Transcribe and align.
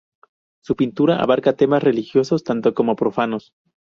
Su 0.63 0.75
pintura 0.75 1.17
abarca 1.21 1.53
temas 1.55 1.83
religiosos 1.83 2.43
tanto 2.43 2.73
como 2.73 2.95
profanos. 2.95 3.53